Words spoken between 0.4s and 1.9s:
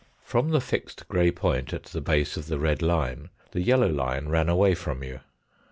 the fixed grey point at